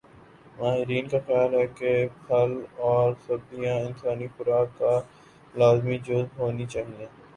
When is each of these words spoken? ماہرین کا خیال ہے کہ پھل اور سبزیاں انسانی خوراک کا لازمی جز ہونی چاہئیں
ماہرین 0.57 1.07
کا 1.07 1.19
خیال 1.25 1.53
ہے 1.55 1.65
کہ 1.75 1.91
پھل 2.19 2.51
اور 2.85 3.13
سبزیاں 3.27 3.75
انسانی 3.81 4.27
خوراک 4.35 4.77
کا 4.79 4.99
لازمی 5.53 5.97
جز 6.05 6.25
ہونی 6.39 6.65
چاہئیں 6.67 6.97